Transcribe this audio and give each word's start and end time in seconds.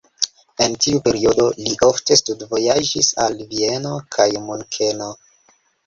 En 0.65 0.77
tiu 0.85 1.01
periodo 1.07 1.45
li 1.59 1.75
ofte 1.89 2.19
studvojaĝis 2.23 3.13
al 3.27 3.39
Vieno 3.55 3.95
kaj 4.19 4.31
Munkeno. 4.51 5.17